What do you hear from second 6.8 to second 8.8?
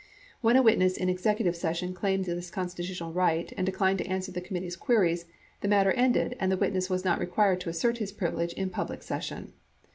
was not required to assert his privilege in